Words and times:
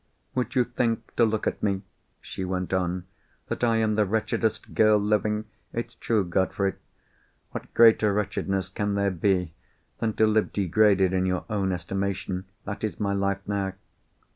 "Would 0.33 0.55
you 0.55 0.63
think, 0.63 1.15
to 1.15 1.25
look 1.25 1.45
at 1.45 1.61
me," 1.61 1.83
she 2.21 2.43
went 2.43 2.73
on, 2.73 3.05
"that 3.49 3.63
I 3.63 3.77
am 3.77 3.93
the 3.93 4.05
wretchedest 4.07 4.73
girl 4.73 4.97
living? 4.97 5.45
It's 5.73 5.93
true, 5.93 6.23
Godfrey. 6.25 6.73
What 7.51 7.71
greater 7.75 8.11
wretchedness 8.11 8.69
can 8.69 8.95
there 8.95 9.11
be 9.11 9.53
than 9.99 10.13
to 10.13 10.25
live 10.25 10.51
degraded 10.53 11.13
in 11.13 11.27
your 11.27 11.45
own 11.51 11.71
estimation? 11.71 12.45
That 12.65 12.83
is 12.83 12.99
my 12.99 13.13
life 13.13 13.41
now." 13.45 13.73